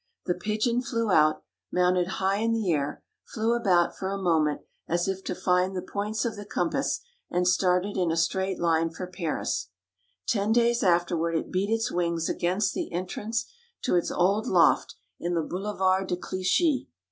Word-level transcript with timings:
The 0.25 0.33
pigeon 0.33 0.81
flew 0.81 1.11
out, 1.11 1.43
mounted 1.71 2.07
high 2.17 2.37
in 2.37 2.53
the 2.53 2.71
air, 2.71 3.03
flew 3.23 3.53
about 3.53 3.95
for 3.95 4.09
a 4.09 4.17
moment, 4.17 4.61
as 4.87 5.07
if 5.07 5.23
to 5.25 5.35
find 5.35 5.75
the 5.75 5.83
points 5.83 6.25
of 6.25 6.35
the 6.35 6.43
compass 6.43 7.01
and 7.29 7.47
started 7.47 7.95
in 7.97 8.09
a 8.11 8.17
straight 8.17 8.57
line 8.57 8.89
for 8.89 9.05
Paris. 9.05 9.69
Ten 10.27 10.51
days 10.53 10.81
afterward 10.81 11.35
it 11.35 11.51
beat 11.51 11.69
its 11.69 11.91
wings 11.91 12.27
against 12.29 12.73
the 12.73 12.91
entrance 12.91 13.45
to 13.83 13.95
its 13.95 14.09
old 14.09 14.47
loft 14.47 14.95
in 15.19 15.35
the 15.35 15.43
Boulevard 15.43 16.07
de 16.07 16.17
Clichy. 16.17 16.87